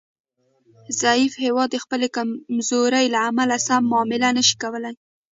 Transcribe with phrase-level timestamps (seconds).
[1.01, 4.95] ضعیف هیواد د خپلې کمزورۍ له امله سمه معامله نشي کولای